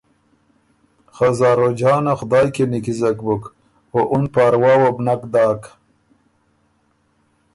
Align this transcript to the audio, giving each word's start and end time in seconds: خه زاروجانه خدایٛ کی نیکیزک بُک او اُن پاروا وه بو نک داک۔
خه 1.15 1.27
زاروجانه 1.39 2.13
خدایٛ 2.19 2.47
کی 2.55 2.63
نیکیزک 2.71 3.17
بُک 3.25 3.43
او 3.93 3.99
اُن 4.11 4.23
پاروا 4.33 4.73
وه 4.81 4.89
بو 4.95 5.01
نک 5.05 5.21
داک۔ 5.33 5.61